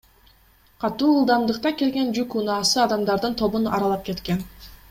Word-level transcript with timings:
Катуу 0.83 1.09
ылдамдыкта 1.17 1.73
келген 1.83 2.09
жүк 2.19 2.39
унаасы 2.41 2.83
адамдардын 2.87 3.39
тобун 3.43 3.73
аралап 3.79 4.07
кеткен. 4.09 4.47